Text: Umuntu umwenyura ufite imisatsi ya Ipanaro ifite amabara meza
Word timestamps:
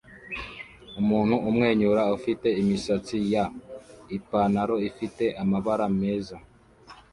Umuntu 1.01 1.35
umwenyura 1.49 2.03
ufite 2.17 2.47
imisatsi 2.61 3.15
ya 3.33 3.43
Ipanaro 4.17 4.75
ifite 4.89 5.25
amabara 5.41 5.85
meza 5.99 6.35